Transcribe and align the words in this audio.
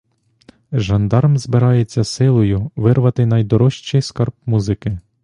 Жандарм 0.71 1.37
збирається 1.37 2.03
силою 2.03 2.71
вирвати 2.75 3.25
найдорожчий 3.25 4.01
скарб 4.01 4.33
музики. 4.45 4.99